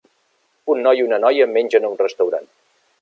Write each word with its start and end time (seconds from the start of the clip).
Un 0.75 0.81
noi 0.87 1.01
i 1.01 1.05
una 1.09 1.19
noia 1.25 1.49
mengen 1.59 1.85
a 1.85 1.93
un 1.93 2.01
restaurant. 2.03 2.51